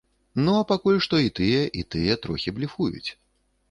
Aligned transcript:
Ну 0.45 0.55
а 0.59 0.63
пакуль 0.71 0.97
што 1.07 1.21
і 1.27 1.35
тыя, 1.41 1.61
і 1.83 1.87
тыя 1.97 2.19
трохі 2.27 2.49
блефуюць. 2.61 3.09